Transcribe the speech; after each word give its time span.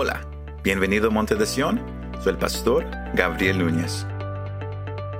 Hola, 0.00 0.24
bienvenido 0.62 1.08
a 1.08 1.10
Monte 1.10 1.34
de 1.34 1.44
Sion, 1.44 1.82
soy 2.22 2.34
el 2.34 2.38
pastor 2.38 2.86
Gabriel 3.14 3.58
Núñez. 3.58 4.06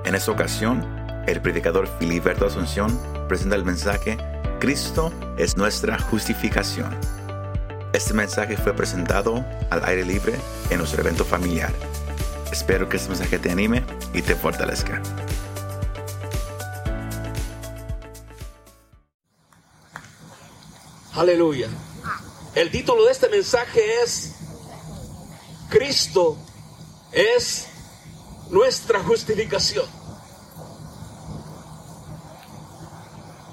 En 0.05 0.15
esta 0.15 0.31
ocasión, 0.31 0.87
el 1.27 1.41
predicador 1.41 1.85
Filiberto 1.99 2.45
Asunción 2.45 2.97
presenta 3.27 3.57
el 3.57 3.65
mensaje 3.65 4.17
Cristo 4.61 5.11
es 5.37 5.57
nuestra 5.57 5.99
justificación. 5.99 6.97
Este 7.91 8.13
mensaje 8.13 8.55
fue 8.55 8.73
presentado 8.73 9.45
al 9.69 9.83
aire 9.83 10.05
libre 10.05 10.33
en 10.69 10.77
nuestro 10.77 11.01
evento 11.01 11.25
familiar. 11.25 11.73
Espero 12.49 12.87
que 12.87 12.95
este 12.95 13.09
mensaje 13.09 13.37
te 13.37 13.51
anime 13.51 13.83
y 14.13 14.21
te 14.21 14.33
fortalezca. 14.33 15.01
Aleluya. 21.15 21.67
El 22.55 22.71
título 22.71 23.03
de 23.03 23.11
este 23.11 23.27
mensaje 23.27 23.81
es 24.03 24.39
Cristo 25.69 26.35
es 27.11 27.67
nuestra 28.49 29.03
justificación. 29.03 29.85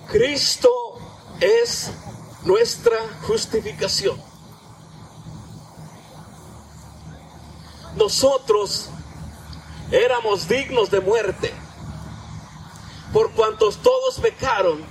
Cristo 0.09 0.71
es 1.41 1.91
nuestra 2.45 2.97
justificación. 3.27 4.19
Nosotros 7.97 8.89
éramos 9.91 10.49
dignos 10.49 10.91
de 10.91 11.01
muerte 11.01 11.53
por 13.13 13.33
cuantos 13.33 13.83
todos 13.83 14.19
pecaron 14.21 14.85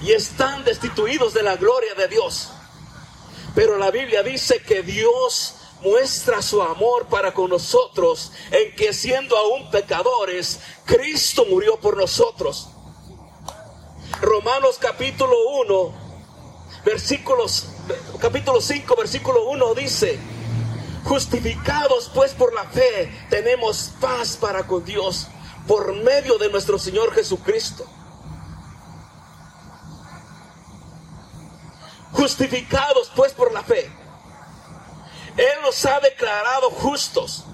y 0.00 0.12
están 0.12 0.64
destituidos 0.64 1.34
de 1.34 1.42
la 1.42 1.56
gloria 1.56 1.94
de 1.94 2.08
Dios. 2.08 2.50
Pero 3.54 3.78
la 3.78 3.90
Biblia 3.90 4.22
dice 4.22 4.62
que 4.62 4.82
Dios 4.82 5.54
muestra 5.82 6.42
su 6.42 6.62
amor 6.62 7.06
para 7.06 7.32
con 7.32 7.50
nosotros 7.50 8.32
en 8.50 8.74
que 8.74 8.92
siendo 8.92 9.36
aún 9.36 9.70
pecadores, 9.70 10.60
Cristo 10.84 11.44
murió 11.48 11.78
por 11.78 11.96
nosotros. 11.96 12.68
Romanos 14.20 14.78
capítulo 14.80 15.34
1, 15.62 15.92
versículos, 16.84 17.68
capítulo 18.18 18.60
5, 18.60 18.96
versículo 18.96 19.44
1 19.50 19.74
dice, 19.74 20.18
justificados 21.04 22.10
pues 22.14 22.32
por 22.32 22.52
la 22.52 22.64
fe, 22.64 23.12
tenemos 23.30 23.92
paz 24.00 24.36
para 24.36 24.66
con 24.66 24.84
Dios 24.84 25.28
por 25.68 25.94
medio 25.94 26.38
de 26.38 26.50
nuestro 26.50 26.78
Señor 26.78 27.12
Jesucristo. 27.14 27.84
Justificados 32.12 33.12
pues 33.14 33.32
por 33.32 33.52
la 33.52 33.62
fe. 33.62 34.07
Él 35.38 35.62
nos 35.62 35.86
ha 35.86 36.00
declarado 36.00 36.68
justos. 36.68 37.44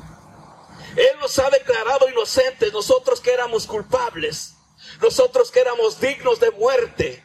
Él 0.96 1.18
nos 1.20 1.38
ha 1.38 1.50
declarado 1.50 2.08
inocentes. 2.08 2.72
Nosotros 2.72 3.20
que 3.20 3.30
éramos 3.30 3.66
culpables. 3.66 4.54
Nosotros 5.02 5.50
que 5.50 5.60
éramos 5.60 6.00
dignos 6.00 6.40
de 6.40 6.50
muerte. 6.52 7.22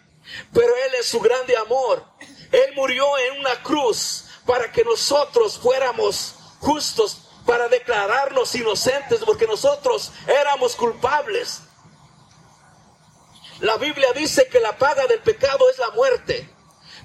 Pero 0.53 0.75
Él 0.75 0.95
en 0.95 1.03
su 1.03 1.21
grande 1.21 1.55
amor. 1.55 2.03
Él 2.51 2.73
murió 2.75 3.05
en 3.19 3.39
una 3.39 3.63
cruz 3.63 4.25
para 4.45 4.69
que 4.69 4.83
nosotros 4.83 5.57
fuéramos 5.57 6.35
justos. 6.59 7.19
Para 7.45 7.69
declararnos 7.69 8.53
inocentes. 8.53 9.21
Porque 9.25 9.47
nosotros 9.47 10.11
éramos 10.27 10.75
culpables. 10.75 11.61
La 13.61 13.77
Biblia 13.77 14.11
dice 14.11 14.49
que 14.49 14.59
la 14.59 14.77
paga 14.77 15.07
del 15.07 15.21
pecado 15.21 15.69
es 15.69 15.77
la 15.77 15.91
muerte. 15.91 16.53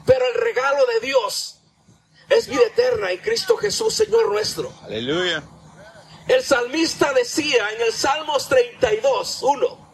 Pero 0.05 0.27
el 0.27 0.35
regalo 0.35 0.85
de 0.87 0.99
Dios 1.07 1.61
es 2.29 2.49
vida 2.49 2.63
eterna 2.67 3.11
en 3.11 3.19
Cristo 3.19 3.57
Jesús, 3.57 3.95
Señor 3.95 4.29
nuestro. 4.31 4.73
Aleluya. 4.83 5.43
El 6.27 6.43
salmista 6.43 7.13
decía 7.13 7.71
en 7.73 7.83
el 7.83 7.93
Salmos 7.93 8.49
32, 8.49 9.43
1, 9.43 9.85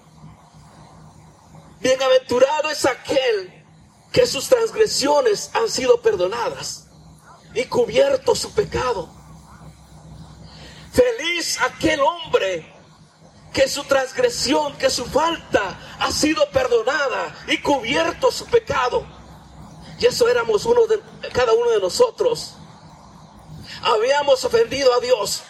Bienaventurado 1.81 2.71
es 2.71 2.85
aquel 2.85 3.65
que 4.13 4.27
sus 4.27 4.49
transgresiones 4.49 5.51
han 5.55 5.69
sido 5.69 6.01
perdonadas 6.03 6.87
y 7.55 7.65
cubierto 7.65 8.35
su 8.35 8.53
pecado. 8.53 9.09
Feliz 10.93 11.61
aquel 11.63 12.01
hombre 12.01 12.73
que 13.53 13.67
su 13.69 13.83
transgresión, 13.85 14.77
que 14.77 14.91
su 14.91 15.07
falta 15.07 15.97
ha 15.99 16.13
sido 16.13 16.49
perdonada 16.51 17.35
y 17.49 17.59
cubierto 17.59 18.31
su 18.31 18.47
pecado. 18.47 19.07
Y 20.01 20.07
eso 20.07 20.29
éramos 20.29 20.65
uno 20.65 20.87
de 20.87 20.99
cada 21.33 21.53
uno 21.53 21.71
de 21.71 21.81
nosotros. 21.81 22.55
Habíamos 23.83 24.43
ofendido 24.45 24.93
a 24.95 25.01
Dios. 25.01 25.43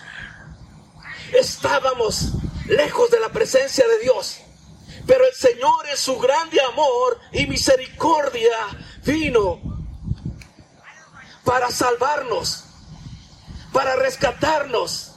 Estábamos 1.32 2.32
lejos 2.66 3.10
de 3.10 3.20
la 3.20 3.28
presencia 3.28 3.86
de 3.86 4.00
Dios. 4.00 4.38
Pero 5.06 5.24
el 5.24 5.34
Señor 5.34 5.88
en 5.88 5.96
su 5.96 6.18
grande 6.18 6.60
amor 6.62 7.20
y 7.32 7.46
misericordia 7.46 8.56
vino 9.04 9.60
para 11.44 11.70
salvarnos, 11.70 12.64
para 13.72 13.96
rescatarnos 13.96 15.09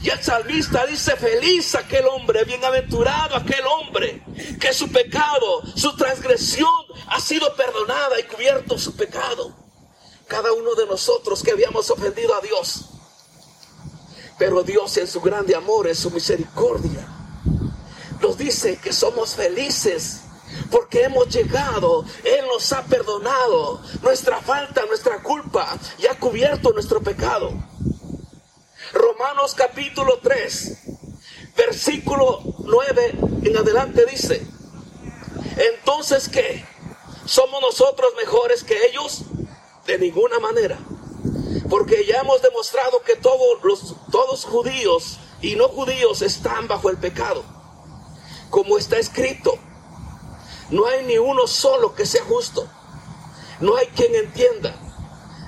y 0.00 0.10
el 0.10 0.22
salmista 0.22 0.86
dice, 0.86 1.16
feliz 1.16 1.74
aquel 1.74 2.06
hombre, 2.06 2.44
bienaventurado 2.44 3.36
aquel 3.36 3.64
hombre, 3.66 4.22
que 4.60 4.72
su 4.72 4.90
pecado, 4.90 5.62
su 5.74 5.96
transgresión 5.96 6.68
ha 7.08 7.20
sido 7.20 7.54
perdonada 7.56 8.18
y 8.20 8.24
cubierto 8.24 8.78
su 8.78 8.94
pecado. 8.94 9.54
Cada 10.26 10.52
uno 10.52 10.74
de 10.74 10.86
nosotros 10.86 11.42
que 11.42 11.52
habíamos 11.52 11.90
ofendido 11.90 12.34
a 12.34 12.40
Dios. 12.40 12.86
Pero 14.38 14.62
Dios 14.62 14.96
en 14.96 15.06
su 15.06 15.20
grande 15.20 15.54
amor, 15.54 15.86
en 15.86 15.94
su 15.94 16.10
misericordia, 16.10 17.06
nos 18.20 18.36
dice 18.36 18.78
que 18.78 18.92
somos 18.92 19.34
felices 19.34 20.22
porque 20.70 21.04
hemos 21.04 21.28
llegado, 21.28 22.04
Él 22.24 22.46
nos 22.46 22.72
ha 22.72 22.84
perdonado 22.84 23.80
nuestra 24.02 24.40
falta, 24.40 24.84
nuestra 24.86 25.22
culpa 25.22 25.76
y 25.98 26.06
ha 26.06 26.18
cubierto 26.18 26.72
nuestro 26.72 27.00
pecado. 27.00 27.52
Romanos 29.16 29.54
capítulo 29.54 30.18
3, 30.20 30.78
versículo 31.56 32.42
9 32.64 33.14
en 33.44 33.56
adelante 33.56 34.04
dice, 34.10 34.44
entonces 35.56 36.28
¿qué? 36.28 36.64
¿Somos 37.24 37.60
nosotros 37.60 38.12
mejores 38.16 38.64
que 38.64 38.86
ellos? 38.86 39.22
De 39.86 39.98
ninguna 39.98 40.40
manera. 40.40 40.78
Porque 41.70 42.04
ya 42.06 42.22
hemos 42.22 42.42
demostrado 42.42 43.02
que 43.02 43.14
todos 43.14 43.62
los 43.62 43.94
todos 44.10 44.44
judíos 44.44 45.20
y 45.40 45.54
no 45.54 45.68
judíos 45.68 46.20
están 46.22 46.66
bajo 46.66 46.90
el 46.90 46.96
pecado. 46.96 47.44
Como 48.50 48.78
está 48.78 48.98
escrito, 48.98 49.56
no 50.70 50.86
hay 50.86 51.04
ni 51.04 51.18
uno 51.18 51.46
solo 51.46 51.94
que 51.94 52.04
sea 52.04 52.24
justo. 52.24 52.66
No 53.60 53.76
hay 53.76 53.86
quien 53.88 54.12
entienda. 54.16 54.74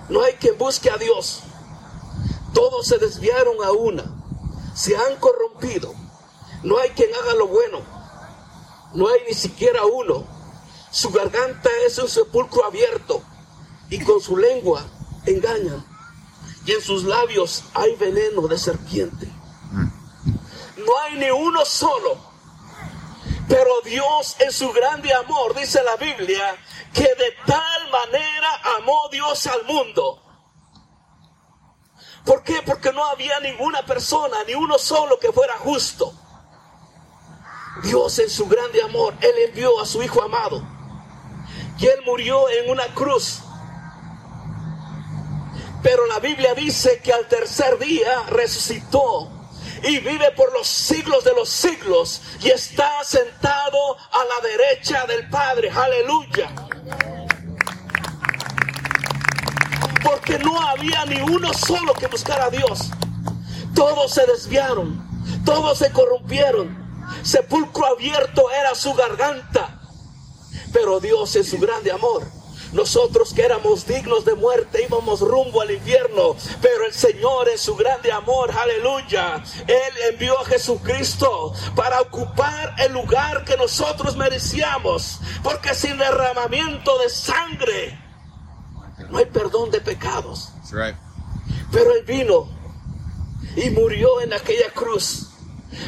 No 0.09 0.22
hay 0.22 0.34
quien 0.34 0.56
busque 0.56 0.88
a 0.88 0.98
Dios. 0.98 1.43
Todos 2.56 2.87
se 2.87 2.97
desviaron 2.97 3.62
a 3.62 3.71
una, 3.72 4.03
se 4.75 4.97
han 4.97 5.17
corrompido. 5.17 5.93
No 6.62 6.78
hay 6.78 6.89
quien 6.89 7.15
haga 7.15 7.34
lo 7.34 7.49
bueno. 7.49 7.83
No 8.94 9.09
hay 9.09 9.21
ni 9.28 9.34
siquiera 9.34 9.84
uno. 9.84 10.27
Su 10.91 11.11
garganta 11.11 11.69
es 11.87 11.99
un 11.99 12.09
sepulcro 12.09 12.65
abierto 12.65 13.22
y 13.91 14.03
con 14.03 14.22
su 14.22 14.39
lengua 14.39 14.83
engañan. 15.27 15.84
Y 16.65 16.72
en 16.72 16.81
sus 16.81 17.05
labios 17.05 17.62
hay 17.75 17.95
veneno 17.97 18.49
de 18.49 18.56
serpiente. 18.56 19.31
No 20.78 20.99
hay 21.03 21.16
ni 21.19 21.31
uno 21.31 21.62
solo. 21.66 22.16
Pero 23.50 23.83
Dios 23.84 24.34
en 24.39 24.50
su 24.50 24.72
grande 24.72 25.12
amor, 25.12 25.55
dice 25.55 25.83
la 25.83 25.97
Biblia, 25.97 26.56
que 26.95 27.03
de 27.03 27.34
tal 27.45 27.91
manera 27.91 28.62
amó 28.78 29.11
Dios 29.12 29.47
al 29.47 29.62
mundo 29.66 30.22
¿Por 32.27 32.43
qué? 32.43 32.61
Porque 32.67 32.93
no 32.93 33.05
había 33.07 33.39
ninguna 33.39 33.87
persona, 33.87 34.39
ni 34.47 34.55
uno 34.55 34.78
solo 34.78 35.17
que 35.21 35.33
fuera 35.33 35.57
justo. 35.59 36.13
Dios 37.84 38.19
en 38.19 38.28
su 38.28 38.49
grande 38.49 38.83
amor, 38.83 39.15
Él 39.21 39.34
envió 39.49 39.81
a 39.81 39.87
su 39.87 40.03
Hijo 40.03 40.21
amado. 40.23 40.61
Y 41.78 41.87
Él 41.87 42.01
murió 42.05 42.49
en 42.51 42.69
una 42.71 42.87
cruz. 42.95 43.43
Pero 45.84 46.05
la 46.07 46.19
Biblia 46.19 46.53
dice 46.55 47.01
que 47.01 47.13
al 47.13 47.28
tercer 47.28 47.78
día 47.78 48.25
resucitó 48.28 49.31
y 49.84 50.01
vive 50.01 50.33
por 50.33 50.53
los 50.53 50.67
siglos 50.67 51.23
de 51.23 51.33
los 51.33 51.49
siglos 51.49 52.23
y 52.41 52.51
está 52.51 53.05
sentado 53.05 53.97
a 53.97 54.25
la 54.25 54.49
derecha 54.49 55.07
del 55.07 55.28
Padre. 55.28 55.71
Aleluya. 55.71 56.51
Porque 60.27 60.43
no 60.43 60.61
había 60.61 61.05
ni 61.05 61.21
uno 61.21 61.53
solo 61.55 61.95
que 61.95 62.09
buscara 62.09 62.47
a 62.47 62.51
Dios. 62.51 62.91
Todos 63.75 64.13
se 64.13 64.27
desviaron, 64.27 65.01
todos 65.45 65.78
se 65.78 65.93
corrompieron. 65.93 66.84
Sepulcro 67.23 67.87
abierto 67.87 68.51
era 68.51 68.75
su 68.75 68.93
garganta. 68.95 69.81
Pero 70.73 70.99
Dios 70.99 71.34
en 71.37 71.45
su 71.45 71.59
grande 71.59 71.93
amor 71.93 72.25
Nosotros 72.73 73.33
que 73.33 73.43
éramos 73.43 73.87
dignos 73.87 74.25
de 74.25 74.34
muerte 74.34 74.84
íbamos 74.87 75.21
rumbo 75.21 75.61
al 75.63 75.71
infierno, 75.71 76.37
pero 76.61 76.84
el 76.84 76.93
Señor 76.93 77.49
en 77.49 77.57
su 77.59 77.77
grande 77.77 78.11
amor, 78.11 78.51
aleluya, 78.51 79.43
Él 79.67 79.95
envió 80.11 80.39
a 80.41 80.45
Jesucristo 80.45 81.55
para 81.77 82.01
ocupar 82.01 82.75
el 82.78 82.93
lugar 82.93 83.45
que 83.45 83.57
nosotros 83.57 84.17
merecíamos, 84.17 85.21
porque 85.43 85.75
sin 85.75 85.97
derramamiento 85.97 86.99
de 86.99 87.09
sangre 87.09 88.07
no 89.11 89.19
hay 89.19 89.27
perdón 89.27 89.71
de 89.71 89.81
Pero 91.73 91.93
Él 91.93 92.05
vino 92.05 92.49
y 93.57 93.71
murió 93.71 94.21
en 94.21 94.33
aquella 94.33 94.71
cruz. 94.75 95.31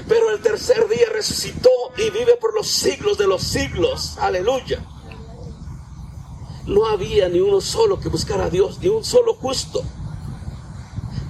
Pero 0.06 0.30
el 0.30 0.40
tercer 0.40 0.88
día 0.88 1.08
resucitó 1.12 1.70
y 1.96 2.10
vive 2.10 2.36
por 2.40 2.54
los 2.54 2.68
siglos 2.68 3.16
de 3.18 3.26
los 3.26 3.42
siglos. 3.42 4.16
Aleluya 4.18 4.84
no 6.68 6.86
había 6.86 7.28
ni 7.28 7.40
uno 7.40 7.60
solo 7.60 7.98
que 7.98 8.08
buscara 8.08 8.44
a 8.44 8.50
Dios, 8.50 8.78
ni 8.80 8.88
un 8.88 9.04
solo 9.04 9.34
justo. 9.34 9.82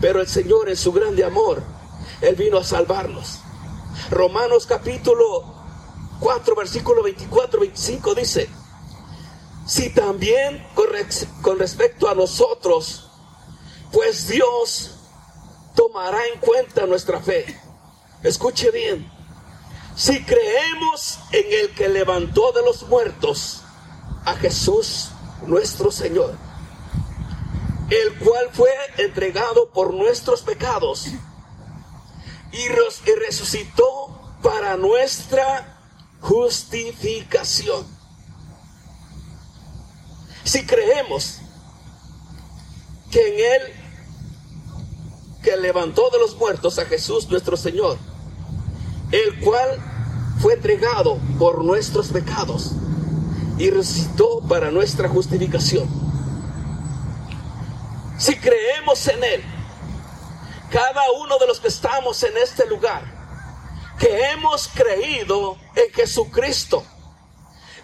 Pero 0.01 0.21
el 0.21 0.27
Señor 0.27 0.69
en 0.69 0.77
su 0.77 0.93
grande 0.93 1.25
amor, 1.25 1.63
Él 2.21 2.35
vino 2.35 2.59
a 2.59 2.65
salvarnos. 2.65 3.39
Romanos 4.11 4.67
capítulo 4.67 5.45
4, 6.21 6.57
versículo 6.57 7.03
24, 7.05 7.61
25 7.61 8.15
dice, 8.15 8.49
si 9.67 9.91
también 9.91 10.65
con 11.43 11.59
respecto 11.59 12.09
a 12.09 12.15
nosotros, 12.15 13.08
pues 13.93 14.29
Dios 14.29 14.97
tomará 15.75 16.19
en 16.33 16.41
cuenta 16.41 16.87
nuestra 16.87 17.21
fe. 17.21 17.59
Escuche 18.23 18.71
bien, 18.71 19.11
si 19.97 20.23
creemos 20.25 21.19
en 21.33 21.47
el 21.61 21.75
que 21.75 21.89
levantó 21.89 22.53
de 22.53 22.63
los 22.63 22.87
muertos 22.89 23.63
a 24.25 24.35
Jesús, 24.35 25.11
nuestro 25.47 25.91
Señor, 25.91 26.37
el 27.91 28.19
cual 28.19 28.49
fue 28.53 28.71
entregado 28.99 29.71
por 29.71 29.95
nuestros 29.95 30.43
pecados 30.43 31.09
y, 32.53 32.69
resucitó 33.15 34.37
para 34.43 34.77
nuestra 34.77 35.79
justificación. 36.21 37.87
Si 40.45 40.65
creemos 40.67 41.41
que 43.11 43.29
en 43.29 43.63
Él, 43.63 43.78
que 45.43 45.57
levantó 45.57 46.11
de 46.11 46.19
los 46.19 46.37
muertos 46.37 46.79
a 46.79 46.85
Jesús 46.87 47.29
nuestro 47.29 47.57
Señor, 47.57 47.99
el 49.13 49.41
cual 49.41 49.79
fue 50.41 50.55
entregado 50.55 51.19
por 51.39 51.65
nuestros 51.65 52.09
pecados 52.09 52.73
y 53.59 53.71
resucitó 53.71 54.41
para 54.49 54.71
nuestra 54.71 55.09
justificación. 55.09 55.89
Si 58.19 58.37
creemos 58.37 59.07
en 59.09 59.23
Él, 59.23 59.45
cada 60.71 61.11
uno 61.13 61.39
de 61.39 61.47
los 61.47 61.61
que 61.61 61.69
estamos 61.69 62.23
en 62.23 62.37
este 62.37 62.67
lugar, 62.67 63.03
que 63.99 64.31
hemos 64.31 64.69
creído 64.69 65.57
en 65.75 65.93
Jesucristo, 65.93 66.85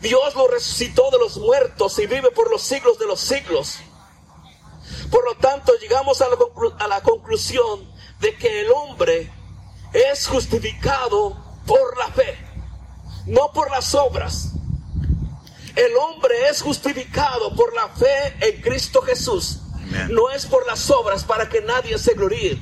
Dios 0.01 0.35
lo 0.35 0.49
resucitó 0.49 1.11
de 1.11 1.19
los 1.19 1.39
muertos 1.39 1.99
y 1.99 2.07
vive 2.07 2.31
por 2.31 2.51
los 2.51 2.63
siglos 2.63 2.99
de 2.99 3.07
los 3.07 3.21
siglos. 3.21 3.79
Por 5.15 5.25
lo 5.27 5.37
tanto, 5.37 5.73
llegamos 5.81 6.21
a 6.23 6.29
la, 6.29 6.37
a 6.81 6.89
la 6.89 7.01
conclusión 7.01 7.89
de 8.19 8.37
que 8.37 8.63
el 8.63 8.73
hombre 8.73 9.31
es 9.93 10.27
justificado 10.27 11.37
por 11.65 11.97
la 11.97 12.09
fe, 12.09 12.37
no 13.27 13.53
por 13.53 13.71
las 13.71 13.95
obras. 13.95 14.55
El 15.77 15.97
hombre 15.99 16.49
es 16.49 16.61
justificado 16.61 17.55
por 17.55 17.73
la 17.75 17.91
fe 17.91 18.35
en 18.41 18.61
Cristo 18.61 19.03
Jesús. 19.03 19.61
No 20.09 20.31
es 20.31 20.47
por 20.47 20.67
las 20.67 20.91
obras 20.91 21.23
para 21.23 21.49
que 21.49 21.61
nadie 21.61 21.97
se 21.97 22.15
gloríe. 22.15 22.61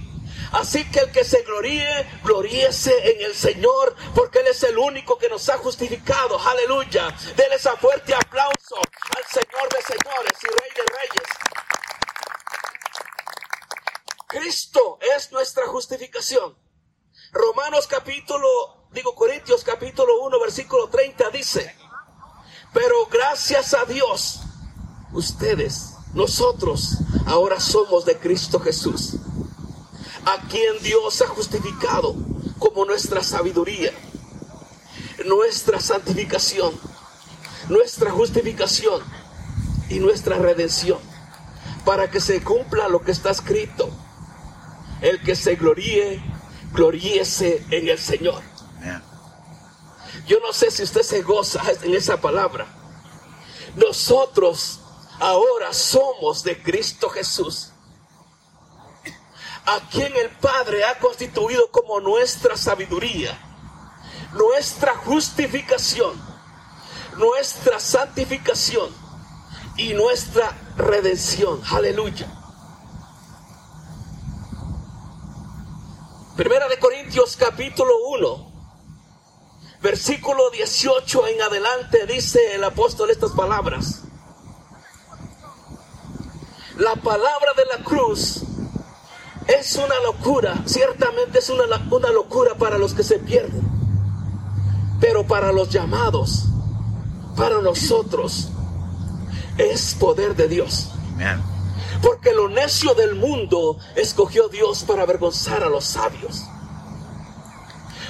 Así 0.52 0.84
que 0.90 1.00
el 1.00 1.10
que 1.10 1.24
se 1.24 1.40
gloríe, 1.44 2.06
gloríese 2.22 2.92
en 3.14 3.22
el 3.30 3.34
Señor, 3.34 3.96
porque 4.14 4.40
Él 4.40 4.48
es 4.48 4.62
el 4.64 4.76
único 4.76 5.16
que 5.16 5.30
nos 5.30 5.48
ha 5.48 5.56
justificado. 5.56 6.38
Aleluya. 6.38 7.16
Denle 7.34 7.56
esa 7.56 7.78
fuerte 7.78 8.14
aplauso 8.14 8.76
al 9.16 9.24
Señor 9.24 9.70
de 9.70 9.80
señores 9.80 10.32
y 10.42 10.46
Rey 10.48 10.70
de 10.76 10.82
reyes. 10.98 11.51
Cristo 14.32 14.98
es 15.14 15.30
nuestra 15.30 15.66
justificación. 15.66 16.56
Romanos 17.32 17.86
capítulo, 17.86 18.48
digo 18.90 19.14
Corintios 19.14 19.62
capítulo 19.62 20.22
1, 20.22 20.40
versículo 20.40 20.88
30 20.88 21.28
dice, 21.28 21.76
pero 22.72 23.06
gracias 23.10 23.74
a 23.74 23.84
Dios, 23.84 24.40
ustedes, 25.12 25.96
nosotros, 26.14 26.96
ahora 27.26 27.60
somos 27.60 28.06
de 28.06 28.18
Cristo 28.18 28.58
Jesús, 28.58 29.16
a 30.24 30.48
quien 30.48 30.82
Dios 30.82 31.20
ha 31.20 31.28
justificado 31.28 32.14
como 32.58 32.86
nuestra 32.86 33.22
sabiduría, 33.22 33.92
nuestra 35.26 35.78
santificación, 35.78 36.72
nuestra 37.68 38.10
justificación 38.10 39.02
y 39.90 39.98
nuestra 39.98 40.38
redención, 40.38 41.00
para 41.84 42.10
que 42.10 42.18
se 42.18 42.42
cumpla 42.42 42.88
lo 42.88 43.02
que 43.02 43.12
está 43.12 43.30
escrito. 43.30 43.90
El 45.02 45.20
que 45.20 45.34
se 45.34 45.56
gloríe, 45.56 46.22
gloríese 46.72 47.66
en 47.70 47.88
el 47.88 47.98
Señor. 47.98 48.42
Yo 50.26 50.38
no 50.40 50.52
sé 50.52 50.70
si 50.70 50.84
usted 50.84 51.02
se 51.02 51.22
goza 51.22 51.60
en 51.82 51.94
esa 51.94 52.20
palabra. 52.20 52.66
Nosotros 53.74 54.80
ahora 55.18 55.72
somos 55.72 56.44
de 56.44 56.62
Cristo 56.62 57.08
Jesús, 57.08 57.70
a 59.66 59.80
quien 59.90 60.14
el 60.16 60.30
Padre 60.30 60.84
ha 60.84 60.98
constituido 60.98 61.70
como 61.70 62.00
nuestra 62.00 62.56
sabiduría, 62.56 63.36
nuestra 64.34 64.94
justificación, 64.96 66.20
nuestra 67.16 67.80
santificación 67.80 68.90
y 69.76 69.94
nuestra 69.94 70.56
redención. 70.76 71.60
Aleluya. 71.70 72.41
Primera 76.42 76.66
de 76.66 76.76
Corintios 76.76 77.36
capítulo 77.36 77.92
1 78.16 78.52
versículo 79.80 80.50
18 80.50 81.28
en 81.28 81.40
adelante 81.40 82.04
dice 82.04 82.56
el 82.56 82.64
apóstol 82.64 83.10
estas 83.10 83.30
palabras. 83.30 84.02
La 86.78 86.96
palabra 86.96 87.52
de 87.56 87.64
la 87.66 87.84
cruz 87.84 88.42
es 89.46 89.76
una 89.76 90.00
locura, 90.00 90.64
ciertamente 90.66 91.38
es 91.38 91.48
una, 91.48 91.62
una 91.92 92.10
locura 92.10 92.56
para 92.56 92.76
los 92.76 92.92
que 92.92 93.04
se 93.04 93.20
pierden, 93.20 93.62
pero 95.00 95.24
para 95.24 95.52
los 95.52 95.70
llamados, 95.70 96.46
para 97.36 97.60
nosotros, 97.60 98.48
es 99.58 99.94
poder 99.94 100.34
de 100.34 100.48
Dios. 100.48 100.90
Porque 102.02 102.32
lo 102.32 102.48
necio 102.48 102.94
del 102.94 103.14
mundo 103.14 103.78
escogió 103.96 104.48
Dios 104.48 104.84
para 104.84 105.04
avergonzar 105.04 105.62
a 105.62 105.68
los 105.68 105.84
sabios. 105.84 106.42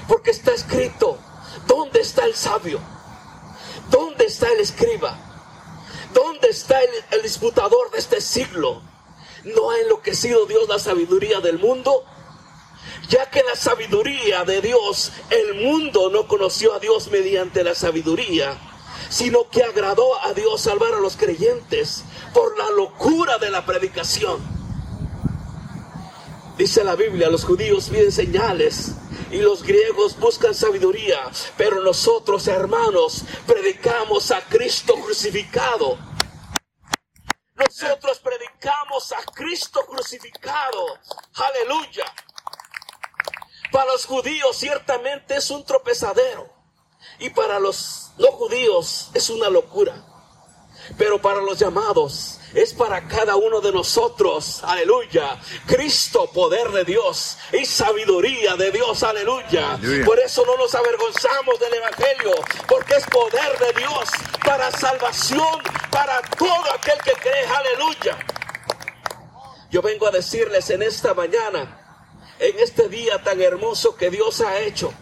Porque 0.08 0.30
está 0.30 0.52
escrito, 0.52 1.18
¿Dónde 1.66 2.00
está 2.00 2.25
el 2.25 2.34
sabio? 2.34 2.80
¿Dónde 3.90 4.25
está 4.26 4.50
el 4.50 4.61
escriba? 4.61 5.18
¿Dónde 6.12 6.49
está 6.49 6.78
el, 7.11 7.22
disputador 7.22 7.90
de 7.90 7.99
este 7.99 8.20
siglo? 8.20 8.82
¿No 9.44 9.70
ha 9.70 9.78
enloquecido 9.78 10.46
Dios 10.46 10.68
la 10.68 10.78
sabiduría 10.78 11.40
del 11.40 11.58
mundo? 11.58 12.04
Ya 13.08 13.30
que 13.30 13.42
la 13.42 13.56
sabiduría 13.56 14.44
de 14.44 14.61
Dios, 14.61 15.12
el 15.30 15.54
mundo 15.54 16.11
no 16.11 16.26
conoció 16.26 16.75
a 16.75 16.78
Dios 16.78 17.08
mediante 17.08 17.64
la 17.64 17.75
sabiduría, 17.75 18.56
sino 19.12 19.50
que 19.50 19.62
agradó 19.62 20.19
a 20.25 20.33
Dios 20.33 20.62
salvar 20.62 20.95
a 20.95 21.00
los 21.00 21.19
creyentes 21.19 22.02
por 22.33 22.57
la 22.57 22.71
locura 22.71 23.37
de 23.37 23.50
la 23.50 23.66
predicación. 23.66 24.40
Dice 26.57 26.83
la 26.83 26.97
Biblia, 26.97 27.28
los 27.28 27.45
judíos 27.45 27.90
piden 27.90 28.11
señales 28.11 28.92
y 29.31 29.37
los 29.37 29.64
griegos 29.64 30.19
buscan 30.19 30.54
sabiduría, 30.54 31.31
pero 31.59 31.83
nosotros, 31.83 32.49
hermanos, 32.49 33.25
predicamos 33.47 34.31
a 34.31 34.40
Cristo 34.47 34.95
crucificado. 34.95 35.99
Nosotros 37.54 38.19
predicamos 38.19 39.12
a 39.12 39.23
Cristo 39.31 39.85
crucificado. 39.85 40.87
Aleluya. 41.35 42.07
Para 43.71 43.92
los 43.92 44.07
judíos 44.07 44.57
ciertamente 44.57 45.37
es 45.37 45.50
un 45.50 45.66
tropezadero 45.66 46.51
y 47.22 47.30
para 47.30 47.60
los 47.60 48.10
no 48.18 48.32
judíos 48.32 49.10
es 49.14 49.30
una 49.30 49.48
locura. 49.48 49.94
Pero 50.98 51.22
para 51.22 51.40
los 51.40 51.56
llamados 51.58 52.40
es 52.52 52.74
para 52.74 53.06
cada 53.06 53.36
uno 53.36 53.60
de 53.60 53.70
nosotros, 53.72 54.60
aleluya. 54.64 55.40
Cristo, 55.66 56.28
poder 56.34 56.70
de 56.70 56.84
Dios 56.84 57.38
y 57.52 57.64
sabiduría 57.64 58.56
de 58.56 58.72
Dios, 58.72 59.04
aleluya. 59.04 59.74
Aleluya. 59.74 60.04
Por 60.04 60.18
eso 60.18 60.44
no 60.44 60.56
nos 60.56 60.74
avergonzamos 60.74 61.60
del 61.60 61.74
Evangelio, 61.74 62.34
porque 62.68 62.96
es 62.96 63.06
poder 63.06 63.58
de 63.58 63.80
Dios 63.80 64.08
para 64.44 64.70
salvación, 64.72 65.62
para 65.92 66.20
todo 66.36 66.72
aquel 66.74 66.98
que 67.04 67.12
cree, 67.12 67.46
aleluya. 67.46 68.18
Yo 69.70 69.80
vengo 69.80 70.08
a 70.08 70.10
decirles 70.10 70.68
en 70.70 70.82
esta 70.82 71.14
mañana, 71.14 71.78
en 72.40 72.58
este 72.58 72.88
día 72.88 73.22
tan 73.22 73.40
hermoso 73.40 73.96
que 73.96 74.10
Dios 74.10 74.40
ha 74.40 74.58
hecho, 74.58 74.92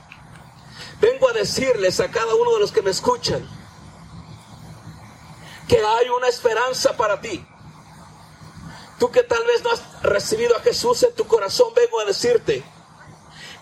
vengo 1.00 1.28
a 1.28 1.32
decirles 1.32 2.00
a 2.00 2.10
cada 2.10 2.34
uno 2.34 2.54
de 2.54 2.60
los 2.60 2.72
que 2.72 2.82
me 2.82 2.90
escuchan, 2.90 3.48
que 5.68 5.82
hay 5.84 6.08
una 6.08 6.28
esperanza 6.28 6.96
para 6.96 7.20
ti. 7.20 7.46
Tú 8.98 9.10
que 9.10 9.22
tal 9.22 9.44
vez 9.44 9.62
no 9.62 9.70
has 9.70 10.02
recibido 10.02 10.56
a 10.56 10.60
Jesús 10.60 11.02
en 11.02 11.14
tu 11.14 11.26
corazón, 11.26 11.72
vengo 11.74 12.00
a 12.00 12.04
decirte 12.04 12.62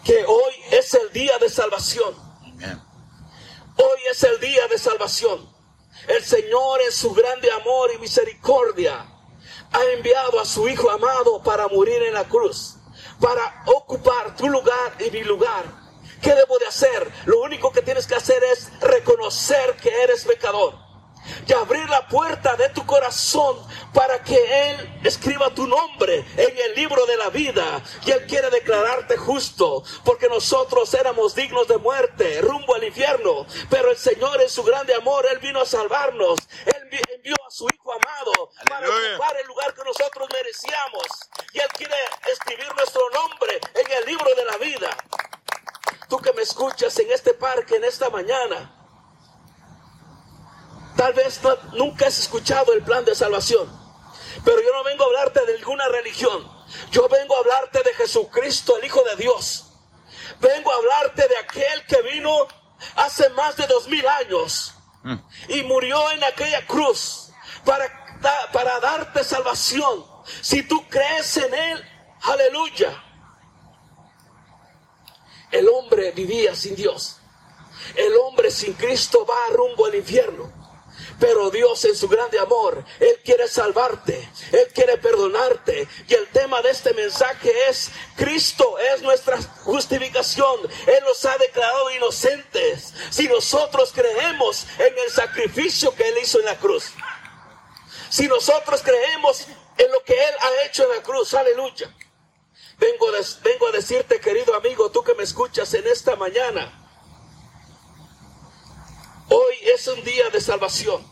que 0.05 0.25
hoy 0.27 0.55
es 0.73 0.95
el 0.95 1.13
día 1.13 1.39
de 1.39 1.49
salvación. 1.49 2.15
Hoy 3.77 4.01
es 4.11 4.23
el 4.25 4.41
día 4.41 4.67
de 4.67 4.79
salvación. 4.79 5.49
El 6.09 6.25
Señor 6.25 6.81
en 6.83 6.93
su 6.93 7.13
grande 7.13 7.51
amor 7.53 7.91
y 7.95 7.99
misericordia 7.99 9.07
ha 9.71 9.85
enviado 9.97 10.41
a 10.41 10.45
su 10.45 10.69
Hijo 10.69 10.91
amado 10.91 11.43
para 11.43 11.69
morir 11.69 12.03
en 12.03 12.15
la 12.15 12.25
cruz, 12.25 12.77
para 13.21 13.63
ocupar 13.67 14.35
tu 14.37 14.49
lugar 14.49 14.97
y 14.99 15.11
mi 15.11 15.23
lugar. 15.23 15.88
¿Qué 16.23 16.35
debo 16.35 16.59
de 16.59 16.67
hacer? 16.67 17.11
Lo 17.27 17.41
único 17.41 17.73
que 17.73 17.83
tienes 17.83 18.07
que 18.07 18.15
hacer 18.15 18.43
es 18.45 18.71
reconocer 18.81 19.77
que 19.77 20.03
eres 20.03 20.25
pecador 20.25 20.75
y 21.47 21.53
abrir 21.53 21.89
la 21.91 22.07
puerta 22.09 22.57
de 22.57 22.71
tu 22.71 22.87
corazón 22.87 23.59
para 23.93 24.23
que 24.23 24.71
Él 24.71 25.01
escriba 25.05 25.51
tu 25.51 25.67
nombre 25.67 26.25
en 26.37 26.59
el 26.59 26.75
libro 26.75 27.05
de 27.07 27.17
la 27.19 27.29
vida. 27.29 27.83
Y 28.07 28.11
Él 28.13 28.27
quiere 28.27 28.49
declararte 28.51 29.17
justo, 29.19 29.83
porque 30.05 30.29
nosotros 30.29 30.93
éramos 30.95 31.35
dignos 31.35 31.69
de 31.69 31.77
muerte, 31.79 32.41
rumbo 32.41 32.75
al 32.75 32.85
infierno. 32.85 33.47
Pero 33.69 33.91
el 33.91 33.97
Señor 33.99 34.41
en 34.41 34.49
su 34.49 34.63
grande 34.63 34.95
amor, 34.95 35.27
Él 35.31 35.39
vino 35.39 35.61
a 35.61 35.67
salvarnos. 35.67 36.39
Él 36.65 36.89
vi- 36.91 37.01
envió 37.15 37.35
a 37.47 37.51
su 37.51 37.67
Hijo 37.75 37.93
amado 37.93 38.51
para 38.69 38.87
ocupar 38.89 39.37
el 39.37 39.47
lugar 39.49 39.75
que 39.75 39.85
nosotros 39.85 40.29
merecíamos. 40.33 41.07
Y 41.53 41.59
Él 41.59 41.69
quiere 41.77 41.97
escribir 42.33 42.75
nuestro 42.75 43.03
nombre 43.11 43.61
en 43.75 43.93
el 43.93 44.05
libro 44.07 44.35
de 44.35 44.45
la 44.47 44.57
vida. 44.57 44.97
Tú 46.09 46.19
que 46.19 46.33
me 46.33 46.43
escuchas 46.43 46.99
en 46.99 47.11
este 47.13 47.35
parque, 47.35 47.77
en 47.77 47.85
esta 47.85 48.11
mañana, 48.11 48.75
Tal 50.97 51.13
vez 51.13 51.41
no- 51.45 51.57
nunca 51.75 52.09
has 52.09 52.19
escuchado 52.19 52.73
el 52.73 52.83
plan 52.83 53.05
de 53.05 53.15
salvación. 53.15 53.71
Pero 54.45 54.61
yo 54.61 54.73
no 54.73 54.83
vengo 54.83 55.05
a 55.05 55.07
hablarte 55.07 55.47
de 55.47 55.57
ninguna 55.59 55.87
religión. 55.91 56.51
Yo 56.91 57.09
vengo 57.09 57.37
a 57.37 57.39
hablarte 57.39 57.85
de 57.85 57.95
Jesucristo, 57.95 58.77
el 58.77 58.85
Hijo 58.87 59.05
de 59.05 59.15
Dios. 59.15 59.67
Vengo 60.41 60.73
a 60.73 60.75
hablarte 60.75 61.29
de 61.29 61.37
aquel 61.37 61.87
que 61.87 62.03
vino 62.03 62.49
hace 62.97 63.29
más 63.31 63.55
de 63.57 63.69
dos 63.69 63.87
mil 63.87 64.05
años 64.09 64.75
y 65.49 65.63
murió 65.63 66.11
en 66.11 66.25
aquella 66.25 66.67
cruz 66.67 67.31
para, 67.65 67.87
para 68.53 68.81
darte 68.81 69.23
salvación. 69.23 70.05
Si 70.43 70.65
tú 70.65 70.85
crees 70.89 71.37
en 71.37 71.55
Él, 71.55 71.85
aleluya. 72.23 73.05
El 75.51 75.69
hombre 75.69 76.13
vivía 76.13 76.55
sin 76.55 76.75
Dios. 76.75 77.17
El 77.95 78.17
hombre 78.17 78.51
sin 78.51 78.75
Cristo 78.75 79.25
va 79.27 79.55
rumbo 79.55 79.87
al 79.87 79.95
infierno. 79.95 80.53
Pero 81.19 81.51
Dios 81.51 81.85
en 81.85 81.97
su 81.97 82.09
grande 82.09 82.39
amor, 82.39 82.85
Él 83.01 83.21
quiere 83.25 83.49
salvarte, 83.49 84.29
Él 84.53 84.69
quiere 84.73 84.99
perdonarte. 84.99 85.89
Y 86.07 86.15
el 86.15 86.29
tema 86.29 86.63
de 86.63 86.71
este 86.71 86.95
mensaje 86.95 87.51
es, 87.69 87.91
Cristo 88.17 88.79
es 88.79 89.03
nuestra 89.03 89.41
justificación. 89.65 90.61
Él 90.87 91.05
nos 91.05 91.25
ha 91.25 91.37
declarado 91.39 91.91
inocentes 91.91 92.95
si 93.11 93.27
nosotros 93.27 93.93
creemos 93.93 94.67
en 94.79 94.97
el 94.97 95.11
sacrificio 95.11 95.95
que 95.95 96.09
Él 96.09 96.19
hizo 96.23 96.39
en 96.39 96.47
la 96.47 96.59
cruz. 96.59 96.93
Si 98.11 98.29
nosotros 98.29 98.81
creemos 98.83 99.47
en 99.77 99.91
lo 99.91 100.03
que 100.05 100.15
Él 100.15 100.35
ha 100.41 100.67
hecho 100.67 100.85
en 100.85 100.91
la 100.91 101.03
cruz, 101.03 101.35
aleluya. 101.35 101.93
Vengo, 102.79 103.09
a- 103.09 103.43
vengo 103.43 103.67
a 103.69 103.73
decirte, 103.73 104.21
querido 104.21 104.55
amigo, 104.55 104.91
tú 104.91 105.03
que 105.03 105.15
me 105.15 105.25
escuchas 105.25 105.73
en 105.75 105.87
esta 105.87 106.17
mañana, 106.17 106.75
Hoy 109.31 109.57
es 109.75 109.87
un 109.89 110.03
día 110.05 110.31
de 110.31 110.41
salvación. 110.41 111.07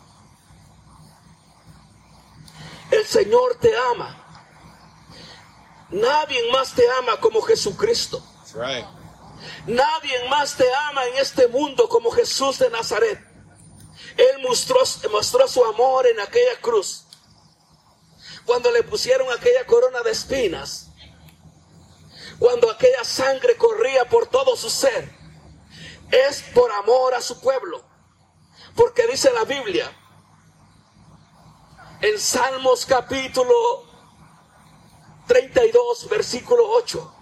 El 2.90 3.04
Señor 3.06 3.56
te 3.60 3.76
ama. 3.76 4.22
Nadie 5.90 6.50
más 6.50 6.72
te 6.72 6.88
ama 6.92 7.20
como 7.20 7.42
Jesucristo. 7.42 8.24
Right. 8.54 8.86
Nadie 9.66 10.28
más 10.30 10.56
te 10.56 10.64
ama 10.88 11.04
en 11.08 11.16
este 11.18 11.46
mundo 11.48 11.90
como 11.90 12.10
Jesús 12.10 12.58
de 12.58 12.70
Nazaret. 12.70 13.20
Él 14.16 14.40
mostró, 14.42 14.80
mostró 15.12 15.46
su 15.46 15.62
amor 15.66 16.06
en 16.06 16.18
aquella 16.18 16.58
cruz. 16.62 17.04
Cuando 18.46 18.70
le 18.70 18.82
pusieron 18.82 19.30
aquella 19.30 19.66
corona 19.66 20.00
de 20.02 20.12
espinas. 20.12 20.85
Cuando 22.38 22.70
aquella 22.70 23.04
sangre 23.04 23.56
corría 23.56 24.04
por 24.06 24.26
todo 24.26 24.56
su 24.56 24.70
ser. 24.70 25.10
Es 26.10 26.42
por 26.54 26.70
amor 26.72 27.14
a 27.14 27.20
su 27.20 27.40
pueblo. 27.40 27.82
Porque 28.74 29.06
dice 29.06 29.32
la 29.32 29.44
Biblia 29.44 29.90
en 32.00 32.18
Salmos 32.20 32.84
capítulo 32.84 33.84
32, 35.26 36.08
versículo 36.08 36.68
8. 36.70 37.14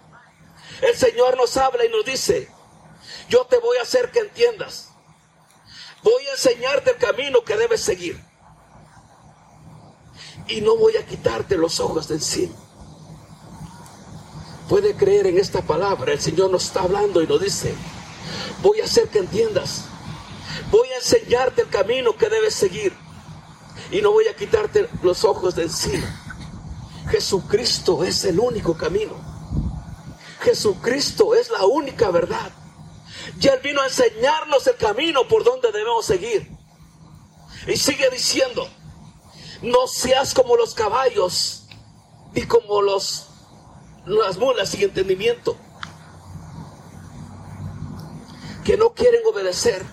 El 0.81 0.95
Señor 0.95 1.37
nos 1.37 1.55
habla 1.57 1.85
y 1.85 1.89
nos 1.89 2.03
dice, 2.03 2.51
yo 3.29 3.45
te 3.45 3.57
voy 3.57 3.77
a 3.77 3.83
hacer 3.83 4.11
que 4.11 4.19
entiendas. 4.19 4.91
Voy 6.03 6.27
a 6.27 6.31
enseñarte 6.31 6.91
el 6.91 6.97
camino 6.97 7.43
que 7.43 7.57
debes 7.57 7.81
seguir. 7.81 8.21
Y 10.47 10.61
no 10.61 10.75
voy 10.75 10.97
a 10.97 11.05
quitarte 11.05 11.57
los 11.57 11.79
ojos 11.79 12.07
de 12.07 12.15
encima. 12.15 12.64
Puede 14.69 14.95
creer 14.95 15.27
en 15.27 15.37
esta 15.37 15.61
palabra. 15.61 16.13
El 16.13 16.21
Señor 16.21 16.49
nos 16.49 16.65
está 16.65 16.81
hablando 16.81 17.21
y 17.21 17.27
nos 17.27 17.41
dice, 17.41 17.73
voy 18.61 18.81
a 18.81 18.85
hacer 18.85 19.09
que 19.09 19.19
entiendas. 19.19 19.85
Voy 20.71 20.87
a 20.89 20.97
enseñarte 20.97 21.61
el 21.63 21.69
camino 21.69 22.15
que 22.15 22.29
debes 22.29 22.55
seguir. 22.55 22.93
Y 23.91 24.01
no 24.01 24.11
voy 24.11 24.27
a 24.27 24.35
quitarte 24.35 24.89
los 25.03 25.23
ojos 25.23 25.55
de 25.55 25.63
encima. 25.63 26.21
Jesucristo 27.09 28.03
es 28.03 28.25
el 28.25 28.39
único 28.39 28.75
camino. 28.75 29.13
Jesucristo 30.41 31.35
es 31.35 31.49
la 31.49 31.65
única 31.65 32.09
verdad. 32.09 32.51
Y 33.39 33.47
Él 33.47 33.59
vino 33.63 33.81
a 33.81 33.85
enseñarnos 33.85 34.65
el 34.67 34.75
camino 34.77 35.27
por 35.27 35.43
donde 35.43 35.71
debemos 35.71 36.05
seguir. 36.05 36.49
Y 37.67 37.77
sigue 37.77 38.09
diciendo, 38.09 38.67
no 39.61 39.87
seas 39.87 40.33
como 40.33 40.55
los 40.55 40.73
caballos 40.73 41.67
ni 42.33 42.43
como 42.43 42.81
los, 42.81 43.24
las 44.05 44.37
mulas 44.37 44.69
sin 44.69 44.83
entendimiento, 44.83 45.57
que 48.63 48.77
no 48.77 48.93
quieren 48.93 49.21
obedecer, 49.31 49.85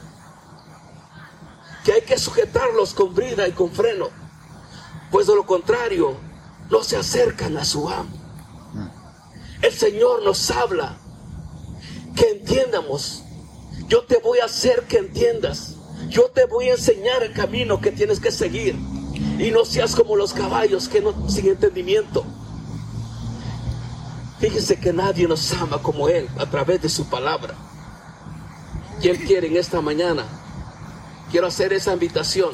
que 1.84 1.92
hay 1.92 2.02
que 2.02 2.18
sujetarlos 2.18 2.94
con 2.94 3.14
brida 3.14 3.46
y 3.48 3.52
con 3.52 3.70
freno, 3.70 4.08
pues 5.10 5.26
de 5.26 5.34
lo 5.34 5.44
contrario 5.44 6.16
no 6.70 6.82
se 6.82 6.96
acercan 6.96 7.56
a 7.56 7.64
su 7.64 7.88
amo. 7.88 8.22
El 9.60 9.72
Señor 9.72 10.24
nos 10.24 10.50
habla 10.50 10.98
que 12.16 12.30
entiendamos. 12.30 13.22
Yo 13.88 14.04
te 14.04 14.18
voy 14.18 14.38
a 14.40 14.46
hacer 14.46 14.84
que 14.88 14.98
entiendas. 14.98 15.76
Yo 16.08 16.30
te 16.30 16.46
voy 16.46 16.68
a 16.68 16.72
enseñar 16.72 17.22
el 17.22 17.32
camino 17.32 17.80
que 17.80 17.92
tienes 17.92 18.20
que 18.20 18.30
seguir. 18.30 18.74
Y 19.38 19.50
no 19.50 19.64
seas 19.64 19.94
como 19.94 20.16
los 20.16 20.32
caballos 20.32 20.88
que 20.88 21.00
no 21.00 21.28
sin 21.28 21.48
entendimiento. 21.48 22.24
Fíjese 24.42 24.80
que 24.80 24.92
nadie 24.92 25.28
nos 25.28 25.52
ama 25.52 25.80
como 25.80 26.08
Él 26.08 26.28
a 26.36 26.46
través 26.46 26.82
de 26.82 26.88
su 26.88 27.08
palabra. 27.08 27.54
Y 29.00 29.06
Él 29.06 29.20
quiere 29.24 29.46
en 29.46 29.56
esta 29.56 29.80
mañana. 29.80 30.26
Quiero 31.30 31.46
hacer 31.46 31.72
esa 31.72 31.92
invitación. 31.92 32.50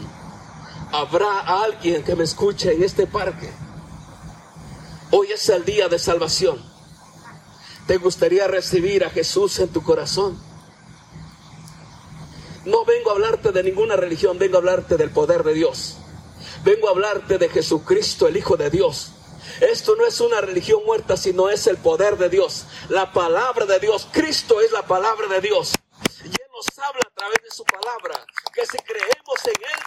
Habrá 0.92 1.40
alguien 1.40 2.04
que 2.04 2.14
me 2.14 2.24
escuche 2.24 2.74
en 2.74 2.84
este 2.84 3.06
parque. 3.06 3.50
Hoy 5.12 5.28
es 5.32 5.48
el 5.48 5.64
día 5.64 5.88
de 5.88 5.98
salvación. 5.98 6.62
¿Te 7.86 7.96
gustaría 7.96 8.46
recibir 8.46 9.02
a 9.02 9.08
Jesús 9.08 9.58
en 9.58 9.70
tu 9.70 9.82
corazón? 9.82 10.38
No 12.66 12.84
vengo 12.84 13.12
a 13.12 13.14
hablarte 13.14 13.50
de 13.50 13.62
ninguna 13.62 13.96
religión, 13.96 14.38
vengo 14.38 14.56
a 14.56 14.58
hablarte 14.58 14.98
del 14.98 15.08
poder 15.08 15.42
de 15.42 15.54
Dios. 15.54 15.96
Vengo 16.64 16.88
a 16.88 16.90
hablarte 16.90 17.38
de 17.38 17.48
Jesucristo, 17.48 18.28
el 18.28 18.36
Hijo 18.36 18.58
de 18.58 18.68
Dios. 18.68 19.12
Esto 19.60 19.96
no 19.96 20.06
es 20.06 20.20
una 20.20 20.40
religión 20.40 20.84
muerta, 20.84 21.16
sino 21.16 21.48
es 21.48 21.66
el 21.66 21.78
poder 21.78 22.16
de 22.16 22.28
Dios. 22.28 22.66
La 22.88 23.12
palabra 23.12 23.66
de 23.66 23.78
Dios. 23.78 24.08
Cristo 24.12 24.60
es 24.60 24.72
la 24.72 24.86
palabra 24.86 25.26
de 25.26 25.40
Dios. 25.40 25.72
Y 26.24 26.28
Él 26.28 26.48
nos 26.52 26.78
habla 26.78 27.02
a 27.06 27.14
través 27.14 27.38
de 27.42 27.50
su 27.50 27.64
palabra. 27.64 28.24
Que 28.52 28.66
si 28.66 28.78
creemos 28.78 29.44
en 29.44 29.62
Él, 29.62 29.80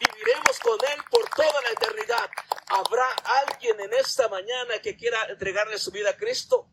viviremos 0.00 0.58
con 0.60 0.78
Él 0.92 1.02
por 1.10 1.28
toda 1.30 1.62
la 1.62 1.70
eternidad. 1.70 2.30
¿Habrá 2.68 3.06
alguien 3.46 3.80
en 3.80 3.92
esta 3.94 4.28
mañana 4.28 4.78
que 4.82 4.96
quiera 4.96 5.24
entregarle 5.28 5.78
su 5.78 5.90
vida 5.90 6.10
a 6.10 6.16
Cristo? 6.16 6.68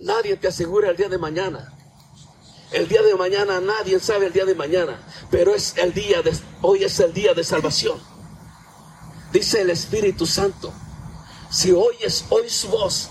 Nadie 0.00 0.36
te 0.36 0.48
asegura 0.48 0.90
el 0.90 0.96
día 0.96 1.08
de 1.08 1.18
mañana. 1.18 1.74
El 2.70 2.86
día 2.86 3.02
de 3.02 3.14
mañana 3.14 3.60
nadie 3.60 3.98
sabe 3.98 4.26
el 4.26 4.32
día 4.32 4.44
de 4.44 4.54
mañana, 4.54 5.00
pero 5.30 5.54
es 5.54 5.76
el 5.78 5.94
día 5.94 6.20
de 6.20 6.36
hoy 6.60 6.84
es 6.84 7.00
el 7.00 7.14
día 7.14 7.32
de 7.32 7.42
salvación. 7.42 7.98
Dice 9.32 9.60
el 9.60 9.70
Espíritu 9.70 10.26
Santo, 10.26 10.72
si 11.50 11.72
oyes 11.72 12.24
hoy 12.30 12.48
su 12.48 12.68
voz, 12.68 13.10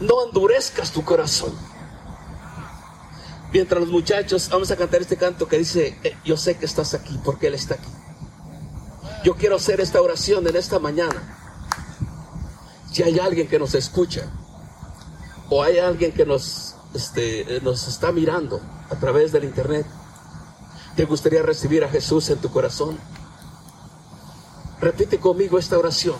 no 0.00 0.26
endurezcas 0.26 0.90
tu 0.92 1.04
corazón. 1.04 1.54
Mientras 3.52 3.80
los 3.80 3.90
muchachos 3.90 4.48
vamos 4.48 4.70
a 4.70 4.76
cantar 4.76 5.00
este 5.00 5.16
canto 5.16 5.48
que 5.48 5.58
dice, 5.58 5.98
eh, 6.04 6.16
yo 6.24 6.36
sé 6.36 6.56
que 6.56 6.66
estás 6.66 6.94
aquí 6.94 7.18
porque 7.24 7.48
Él 7.48 7.54
está 7.54 7.74
aquí. 7.74 7.88
Yo 9.24 9.34
quiero 9.34 9.56
hacer 9.56 9.80
esta 9.80 10.00
oración 10.00 10.46
en 10.46 10.56
esta 10.56 10.78
mañana. 10.78 11.36
Si 12.92 13.02
hay 13.02 13.18
alguien 13.18 13.48
que 13.48 13.58
nos 13.58 13.74
escucha 13.74 14.30
o 15.48 15.62
hay 15.62 15.78
alguien 15.78 16.12
que 16.12 16.24
nos, 16.24 16.76
este, 16.94 17.60
nos 17.62 17.88
está 17.88 18.12
mirando 18.12 18.60
a 18.90 18.96
través 18.96 19.32
del 19.32 19.44
internet, 19.44 19.86
¿te 20.96 21.04
gustaría 21.04 21.42
recibir 21.42 21.82
a 21.84 21.88
Jesús 21.88 22.30
en 22.30 22.38
tu 22.38 22.50
corazón? 22.50 22.98
Repite 24.80 25.18
conmigo 25.20 25.58
esta 25.58 25.78
oración. 25.78 26.16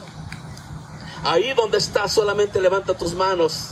Ahí 1.24 1.52
donde 1.54 1.78
estás, 1.78 2.12
solamente 2.12 2.60
levanta 2.60 2.96
tus 2.96 3.14
manos. 3.14 3.70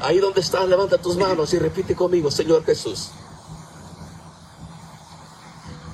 Ahí 0.00 0.18
donde 0.18 0.40
estás, 0.40 0.68
levanta 0.68 0.98
tus 0.98 1.16
manos 1.16 1.52
y 1.54 1.58
repite 1.58 1.94
conmigo, 1.96 2.30
Señor 2.30 2.64
Jesús. 2.64 3.10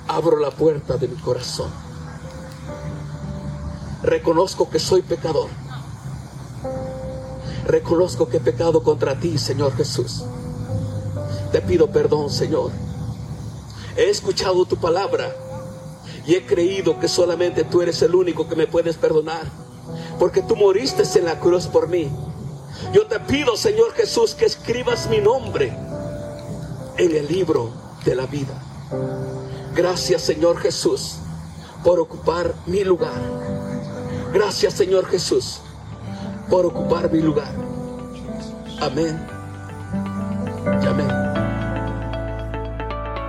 Abro 0.07 0.37
la 0.37 0.51
puerta 0.51 0.97
de 0.97 1.07
mi 1.07 1.15
corazón. 1.17 1.71
Reconozco 4.03 4.69
que 4.69 4.79
soy 4.79 5.01
pecador. 5.01 5.49
Reconozco 7.65 8.27
que 8.27 8.37
he 8.37 8.39
pecado 8.39 8.81
contra 8.81 9.19
ti, 9.19 9.37
Señor 9.37 9.75
Jesús. 9.75 10.23
Te 11.51 11.61
pido 11.61 11.91
perdón, 11.91 12.29
Señor. 12.29 12.71
He 13.95 14.09
escuchado 14.09 14.65
tu 14.65 14.77
palabra 14.77 15.35
y 16.29 16.35
he 16.35 16.45
creído 16.45 16.99
que 16.99 17.07
solamente 17.07 17.63
tú 17.63 17.81
eres 17.81 18.03
el 18.03 18.13
único 18.13 18.47
que 18.47 18.55
me 18.55 18.67
puedes 18.67 18.97
perdonar 18.97 19.47
porque 20.19 20.43
tú 20.43 20.55
moriste 20.55 21.01
en 21.17 21.25
la 21.25 21.39
cruz 21.39 21.65
por 21.65 21.87
mí. 21.87 22.07
Yo 22.93 23.07
te 23.07 23.19
pido, 23.19 23.57
Señor 23.57 23.93
Jesús, 23.93 24.35
que 24.35 24.45
escribas 24.45 25.09
mi 25.09 25.17
nombre 25.21 25.75
en 26.97 27.15
el 27.15 27.27
libro 27.27 27.71
de 28.05 28.13
la 28.13 28.27
vida. 28.27 28.61
Gracias, 29.73 30.21
Señor 30.21 30.59
Jesús, 30.59 31.15
por 31.83 31.99
ocupar 31.99 32.53
mi 32.67 32.83
lugar. 32.83 33.19
Gracias, 34.31 34.75
Señor 34.75 35.07
Jesús, 35.07 35.61
por 36.47 36.63
ocupar 36.63 37.11
mi 37.11 37.21
lugar. 37.21 37.55
Amén. 38.79 39.19
Y 40.83 40.85
amén. 40.85 41.07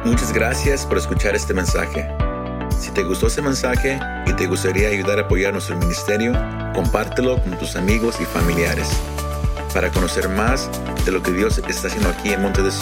Muchas 0.05 0.35
gracias 0.35 0.85
por 0.85 0.99
escuchar 0.99 1.35
este 1.35 1.55
mensaje. 1.55 2.20
Si 2.91 2.95
te 2.95 3.05
gustó 3.05 3.29
este 3.29 3.41
mensaje 3.41 4.01
y 4.27 4.33
te 4.33 4.49
gustaría 4.49 4.89
ayudar 4.89 5.21
a 5.21 5.23
apoyar 5.23 5.53
nuestro 5.53 5.77
ministerio, 5.77 6.33
compártelo 6.75 7.41
con 7.41 7.57
tus 7.57 7.77
amigos 7.77 8.21
y 8.21 8.25
familiares. 8.25 8.89
Para 9.73 9.91
conocer 9.91 10.29
más 10.29 10.69
de 11.05 11.13
lo 11.13 11.23
que 11.23 11.31
Dios 11.31 11.59
está 11.69 11.87
haciendo 11.87 12.09
aquí 12.09 12.33
en 12.33 12.43
Monte 12.43 12.63
de 12.63 12.73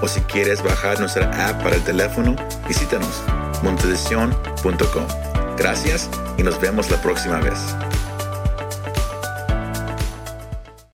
o 0.00 0.06
si 0.06 0.20
quieres 0.20 0.62
bajar 0.62 1.00
nuestra 1.00 1.48
app 1.48 1.64
para 1.64 1.74
el 1.74 1.82
teléfono, 1.82 2.36
visítanos 2.68 3.24
montedesion.com. 3.64 5.06
Gracias 5.58 6.08
y 6.38 6.44
nos 6.44 6.60
vemos 6.60 6.88
la 6.88 7.02
próxima 7.02 7.40
vez. 7.40 7.58